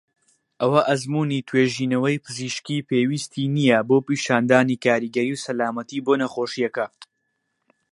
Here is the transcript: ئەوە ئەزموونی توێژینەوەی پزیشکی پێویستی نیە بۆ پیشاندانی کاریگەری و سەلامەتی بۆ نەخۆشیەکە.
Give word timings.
ئەوە 0.61 0.81
ئەزموونی 0.87 1.45
توێژینەوەی 1.47 2.21
پزیشکی 2.25 2.85
پێویستی 2.89 3.51
نیە 3.57 3.77
بۆ 3.87 3.97
پیشاندانی 4.07 4.81
کاریگەری 4.83 5.35
و 5.35 5.41
سەلامەتی 5.45 6.03
بۆ 6.05 6.13
نەخۆشیەکە. 6.21 6.85